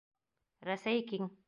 [0.69, 1.33] Рәсәй киң.